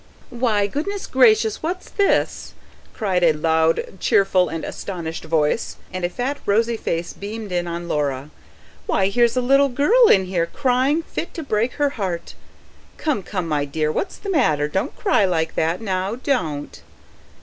"Why, 0.31 0.65
goodness 0.65 1.05
gracious, 1.05 1.61
what's 1.61 1.87
this?" 1.91 2.55
cried 2.91 3.21
a 3.23 3.33
loud, 3.33 3.99
cheerful 3.99 4.49
and 4.49 4.65
astonished 4.65 5.25
voice, 5.25 5.75
and 5.93 6.03
a 6.03 6.09
fat, 6.09 6.39
rosy 6.47 6.75
face 6.75 7.13
beamed 7.13 7.51
in 7.51 7.67
on 7.67 7.87
Laura. 7.87 8.31
"Why, 8.87 9.09
here's 9.09 9.37
a 9.37 9.41
little 9.41 9.69
girl 9.69 10.07
in 10.07 10.25
here, 10.25 10.47
cryin' 10.47 11.03
fit 11.03 11.35
to 11.35 11.43
break 11.43 11.79
'er 11.79 11.89
heart. 11.89 12.33
Come, 12.97 13.21
come, 13.21 13.47
my 13.47 13.63
dear, 13.63 13.91
what's 13.91 14.17
the 14.17 14.31
matter? 14.31 14.67
Don't 14.67 14.95
cry 14.97 15.23
like 15.23 15.53
that, 15.53 15.81
now 15.81 16.15
don't." 16.15 16.81